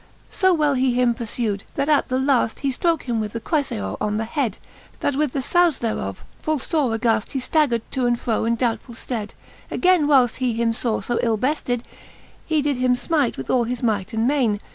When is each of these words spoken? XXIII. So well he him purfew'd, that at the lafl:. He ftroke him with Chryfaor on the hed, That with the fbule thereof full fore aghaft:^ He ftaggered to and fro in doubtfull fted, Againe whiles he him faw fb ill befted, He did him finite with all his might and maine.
XXIII. 0.31 0.39
So 0.39 0.53
well 0.55 0.73
he 0.73 0.93
him 0.95 1.13
purfew'd, 1.13 1.61
that 1.75 1.87
at 1.87 2.07
the 2.07 2.17
lafl:. 2.17 2.59
He 2.61 2.69
ftroke 2.71 3.03
him 3.03 3.21
with 3.21 3.33
Chryfaor 3.43 3.97
on 4.01 4.17
the 4.17 4.25
hed, 4.25 4.57
That 5.01 5.15
with 5.15 5.33
the 5.33 5.41
fbule 5.41 5.77
thereof 5.77 6.23
full 6.41 6.57
fore 6.57 6.97
aghaft:^ 6.97 7.33
He 7.33 7.39
ftaggered 7.39 7.81
to 7.91 8.07
and 8.07 8.19
fro 8.19 8.45
in 8.45 8.57
doubtfull 8.57 8.95
fted, 8.95 9.29
Againe 9.69 10.07
whiles 10.07 10.37
he 10.37 10.53
him 10.53 10.73
faw 10.73 11.01
fb 11.01 11.19
ill 11.21 11.37
befted, 11.37 11.81
He 12.47 12.63
did 12.63 12.77
him 12.77 12.95
finite 12.95 13.37
with 13.37 13.51
all 13.51 13.65
his 13.65 13.83
might 13.83 14.11
and 14.11 14.25
maine. 14.27 14.59